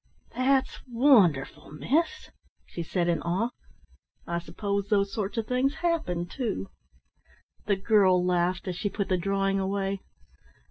"That's 0.35 0.79
wonderful, 0.87 1.69
miss," 1.73 2.31
she 2.65 2.81
said 2.81 3.07
in 3.07 3.21
awe. 3.21 3.51
"I 4.25 4.39
suppose 4.39 4.87
those 4.87 5.13
sort 5.13 5.37
of 5.37 5.45
things 5.45 5.75
happen 5.85 6.25
too?" 6.25 6.71
The 7.67 7.75
girl 7.75 8.25
laughed 8.25 8.67
as 8.67 8.75
she 8.75 8.89
put 8.89 9.09
the 9.09 9.17
drawing 9.17 9.59
away. 9.59 10.01